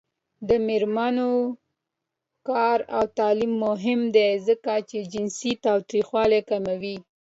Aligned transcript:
د 0.47 0.49
میرمنو 0.67 1.31
کار 2.47 2.79
او 2.95 3.03
تعلیم 3.17 3.53
مهم 3.65 4.01
دی 4.15 4.29
ځکه 4.47 4.73
چې 4.89 4.97
جنسي 5.13 5.51
تاوتریخوالی 5.65 6.41
کموي. 6.49 6.97